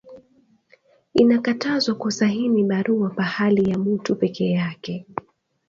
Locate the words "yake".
4.51-5.05